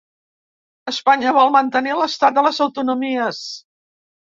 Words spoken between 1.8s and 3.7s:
l'estat de les autonomies.